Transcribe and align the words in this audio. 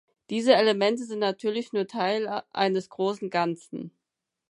Diese 0.31 0.55
Elemente 0.55 1.05
sind 1.05 1.19
natürlich 1.19 1.73
nur 1.73 1.85
Teile 1.85 2.43
eines 2.55 2.89
großen 2.89 3.29
Ganzen. 3.29 3.91